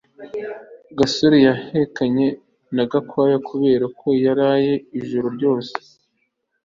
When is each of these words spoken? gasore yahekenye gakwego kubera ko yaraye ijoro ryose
gasore 0.97 1.37
yahekenye 1.47 2.27
gakwego 2.91 3.37
kubera 3.47 3.85
ko 3.99 4.07
yaraye 4.25 4.73
ijoro 4.99 5.27
ryose 5.35 5.75